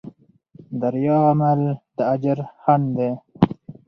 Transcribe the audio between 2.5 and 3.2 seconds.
خنډ دی.